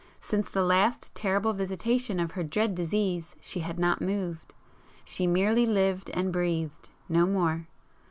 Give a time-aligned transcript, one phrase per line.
[0.19, 4.55] Since the last terrible visitation of her dread disease, she had not moved.
[5.05, 7.67] She merely lived and breathed—no more.